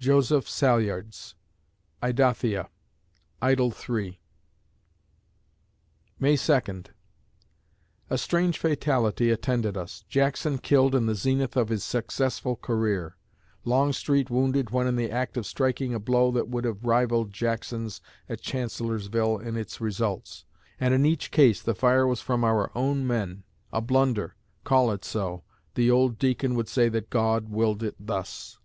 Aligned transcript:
JOSEPH 0.00 0.48
SALYARDS 0.48 1.36
(Idothea; 2.02 2.68
Idyl 3.40 3.72
III) 3.88 4.20
May 6.18 6.34
Second 6.34 6.90
A 8.10 8.18
strange 8.18 8.58
fatality 8.58 9.30
attended 9.30 9.76
us! 9.76 10.02
Jackson 10.08 10.58
killed 10.58 10.96
in 10.96 11.06
the 11.06 11.14
zenith 11.14 11.56
of 11.56 11.68
his 11.68 11.84
successful 11.84 12.56
career; 12.56 13.16
Longstreet 13.64 14.28
wounded 14.30 14.70
when 14.70 14.88
in 14.88 14.96
the 14.96 15.12
act 15.12 15.36
of 15.36 15.46
striking 15.46 15.94
a 15.94 16.00
blow 16.00 16.32
that 16.32 16.48
would 16.48 16.64
have 16.64 16.82
rivalled 16.84 17.32
Jackson's 17.32 18.00
at 18.28 18.40
Chancellorsville 18.40 19.38
in 19.38 19.56
its 19.56 19.80
results; 19.80 20.44
and 20.80 20.92
in 20.92 21.06
each 21.06 21.30
case 21.30 21.62
the 21.62 21.76
fire 21.76 22.04
was 22.04 22.20
from 22.20 22.42
our 22.42 22.76
own 22.76 23.06
men! 23.06 23.44
A 23.72 23.80
blunder! 23.80 24.34
Call 24.64 24.90
it 24.90 25.04
so; 25.04 25.44
the 25.76 25.88
old 25.88 26.18
deacon 26.18 26.56
would 26.56 26.66
say 26.68 26.88
that 26.88 27.10
God 27.10 27.48
willed 27.48 27.84
it 27.84 27.94
thus. 28.00 28.58